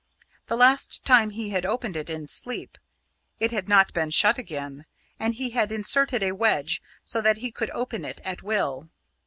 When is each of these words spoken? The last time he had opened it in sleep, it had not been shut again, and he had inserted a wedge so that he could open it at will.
The 0.47 0.57
last 0.57 1.05
time 1.05 1.29
he 1.29 1.51
had 1.51 1.63
opened 1.63 1.95
it 1.95 2.09
in 2.09 2.27
sleep, 2.27 2.79
it 3.39 3.51
had 3.51 3.69
not 3.69 3.93
been 3.93 4.09
shut 4.09 4.39
again, 4.39 4.85
and 5.19 5.35
he 5.35 5.51
had 5.51 5.71
inserted 5.71 6.23
a 6.23 6.31
wedge 6.31 6.81
so 7.03 7.21
that 7.21 7.37
he 7.37 7.51
could 7.51 7.69
open 7.69 8.03
it 8.03 8.19
at 8.25 8.41
will. 8.41 8.89